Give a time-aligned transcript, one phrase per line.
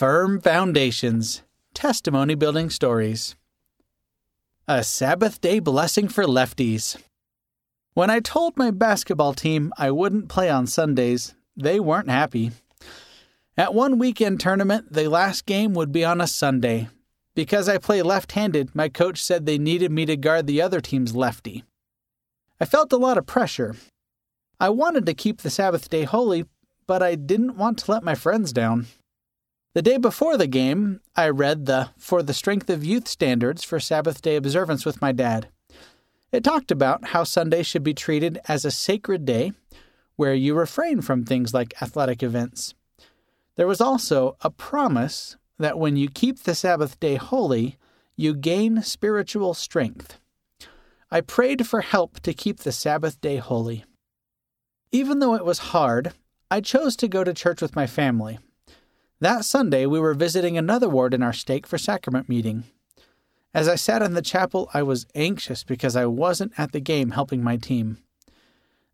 [0.00, 1.42] Firm Foundations
[1.74, 3.36] Testimony Building Stories.
[4.66, 6.96] A Sabbath Day Blessing for Lefties.
[7.92, 12.52] When I told my basketball team I wouldn't play on Sundays, they weren't happy.
[13.58, 16.88] At one weekend tournament, the last game would be on a Sunday.
[17.34, 20.80] Because I play left handed, my coach said they needed me to guard the other
[20.80, 21.62] team's lefty.
[22.58, 23.76] I felt a lot of pressure.
[24.58, 26.46] I wanted to keep the Sabbath day holy,
[26.86, 28.86] but I didn't want to let my friends down.
[29.72, 33.78] The day before the game, I read the For the Strength of Youth standards for
[33.78, 35.46] Sabbath day observance with my dad.
[36.32, 39.52] It talked about how Sunday should be treated as a sacred day
[40.16, 42.74] where you refrain from things like athletic events.
[43.54, 47.76] There was also a promise that when you keep the Sabbath day holy,
[48.16, 50.18] you gain spiritual strength.
[51.12, 53.84] I prayed for help to keep the Sabbath day holy.
[54.90, 56.12] Even though it was hard,
[56.50, 58.40] I chose to go to church with my family.
[59.20, 62.64] That Sunday, we were visiting another ward in our stake for sacrament meeting.
[63.52, 67.10] As I sat in the chapel, I was anxious because I wasn't at the game
[67.10, 67.98] helping my team.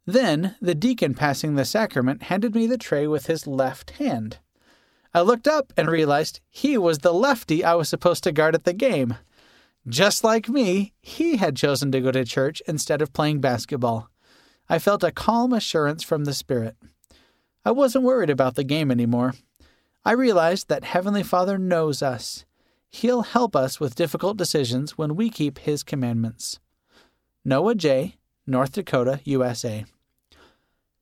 [0.05, 4.39] Then, the deacon passing the sacrament handed me the tray with his left hand.
[5.15, 8.65] I looked up and realized he was the lefty I was supposed to guard at
[8.65, 9.15] the game.
[9.87, 14.11] Just like me, he had chosen to go to church instead of playing basketball.
[14.69, 16.77] I felt a calm assurance from the Spirit.
[17.65, 19.35] I wasn't worried about the game anymore.
[20.07, 22.45] I realized that Heavenly Father knows us.
[22.89, 26.61] He'll help us with difficult decisions when we keep His commandments.
[27.45, 28.15] Noah J.,
[28.47, 29.85] North Dakota, USA.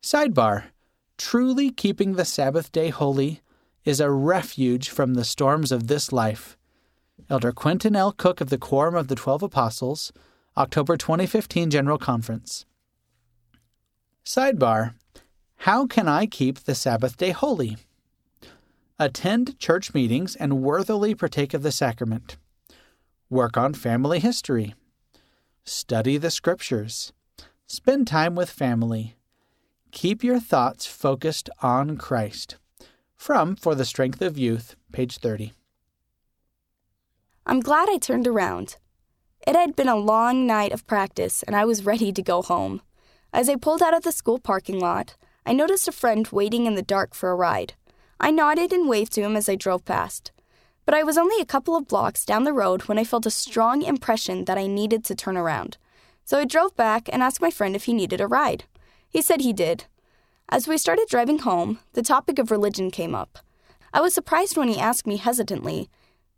[0.03, 0.69] Sidebar
[1.19, 3.43] Truly keeping the Sabbath day holy
[3.85, 6.57] is a refuge from the storms of this life.
[7.29, 8.11] Elder Quentin L.
[8.11, 10.15] Cook of the Quorum of the Twelve Apostles,
[10.57, 12.65] October 2015 General Conference.
[14.25, 14.95] Sidebar
[15.57, 17.77] How can I keep the Sabbath day holy?
[18.97, 22.37] Attend church meetings and worthily partake of the sacrament.
[23.29, 24.77] Work on family history.
[25.65, 27.13] Study the scriptures.
[27.67, 29.17] Spend time with family.
[29.91, 32.57] Keep your thoughts focused on Christ.
[33.17, 35.55] From For the Strength of Youth, page 30.
[37.47, 38.77] I'm glad I turned around.
[39.45, 42.81] It had been a long night of practice, and I was ready to go home.
[43.33, 46.77] As I pulled out of the school parking lot, I noticed a friend waiting in
[46.77, 47.75] the dark for a ride.
[48.25, 50.33] I nodded and waved to him as I drove past.
[50.87, 53.31] But I was only a couple of blocks down the road when I felt a
[53.31, 55.77] strong impression that I needed to turn around.
[56.25, 58.65] So I drove back and asked my friend if he needed a ride.
[59.11, 59.85] He said he did.
[60.49, 63.41] As we started driving home, the topic of religion came up.
[63.93, 65.91] I was surprised when he asked me hesitantly,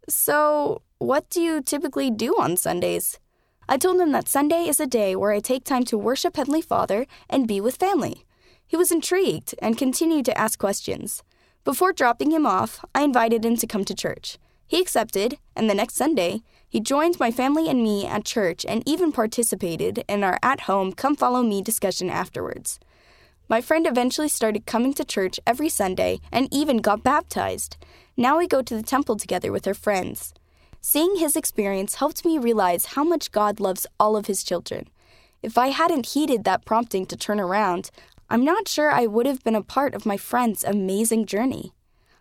[0.09, 3.21] So, what do you typically do on Sundays?
[3.69, 6.63] I told him that Sunday is a day where I take time to worship Heavenly
[6.63, 8.25] Father and be with family.
[8.67, 11.23] He was intrigued and continued to ask questions.
[11.67, 14.39] Before dropping him off, I invited him to come to church.
[14.69, 18.85] He accepted, and the next Sunday, he joined my family and me at church and
[18.87, 22.79] even participated in our at home Come Follow Me discussion afterwards.
[23.49, 27.77] My friend eventually started coming to church every Sunday and even got baptized.
[28.17, 30.35] Now we go to the temple together with our friends.
[30.81, 34.89] Seeing his experience helped me realize how much God loves all of his children.
[35.43, 37.91] If I hadn't heeded that prompting to turn around,
[38.29, 41.73] I'm not sure I would have been a part of my friend's amazing journey.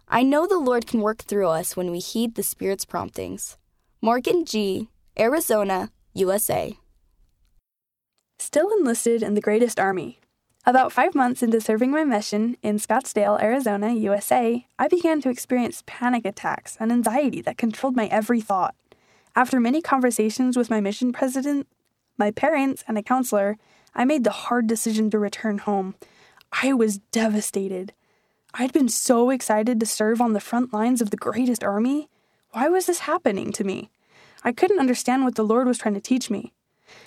[0.07, 3.57] I know the Lord can work through us when we heed the Spirit's promptings.
[4.01, 6.77] Morgan G., Arizona, USA.
[8.38, 10.19] Still enlisted in the greatest army.
[10.67, 15.83] About five months into serving my mission in Scottsdale, Arizona, USA, I began to experience
[15.87, 18.75] panic attacks and anxiety that controlled my every thought.
[19.35, 21.67] After many conversations with my mission president,
[22.17, 23.57] my parents, and a counselor,
[23.95, 25.95] I made the hard decision to return home.
[26.51, 27.94] I was devastated.
[28.53, 32.09] I'd been so excited to serve on the front lines of the greatest army.
[32.51, 33.89] Why was this happening to me?
[34.44, 36.53] I couldn't understand what the Lord was trying to teach me.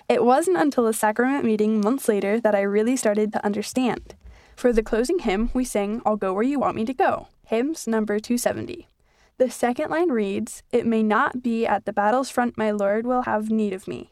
[0.08, 4.14] It wasn't until a sacrament meeting months later that I really started to understand.
[4.56, 7.86] For the closing hymn, we sang I'll Go Where You Want Me to Go, hymns
[7.86, 8.88] number 270.
[9.36, 13.22] The second line reads, It may not be at the battle's front my Lord will
[13.22, 14.10] have need of me.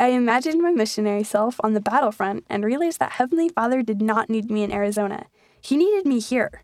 [0.00, 4.30] I imagined my missionary self on the battlefront and realized that Heavenly Father did not
[4.30, 5.26] need me in Arizona.
[5.60, 6.62] He needed me here.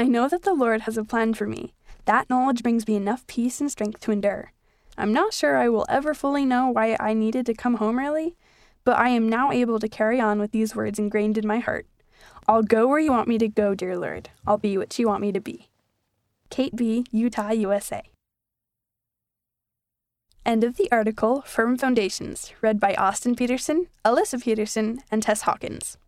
[0.00, 1.74] I know that the Lord has a plan for me.
[2.06, 4.52] That knowledge brings me enough peace and strength to endure.
[4.98, 8.34] I'm not sure I will ever fully know why I needed to come home early,
[8.82, 11.86] but I am now able to carry on with these words ingrained in my heart.
[12.48, 14.30] I'll go where you want me to go, dear Lord.
[14.44, 15.68] I'll be what you want me to be.
[16.50, 18.02] Kate B., Utah, USA.
[20.44, 25.98] End of the article Firm Foundations, read by Austin Peterson, Alyssa Peterson, and Tess Hawkins.